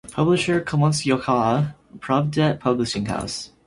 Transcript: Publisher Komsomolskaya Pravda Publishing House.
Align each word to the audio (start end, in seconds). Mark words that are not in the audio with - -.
Publisher 0.09 0.61
Komsomolskaya 0.61 1.75
Pravda 1.99 2.59
Publishing 2.59 3.05
House. 3.05 3.51